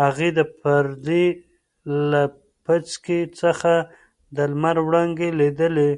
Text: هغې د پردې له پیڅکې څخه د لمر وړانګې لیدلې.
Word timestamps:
هغې 0.00 0.28
د 0.38 0.40
پردې 0.60 1.24
له 2.10 2.22
پیڅکې 2.64 3.20
څخه 3.40 3.72
د 4.36 4.38
لمر 4.50 4.76
وړانګې 4.86 5.28
لیدلې. 5.40 5.90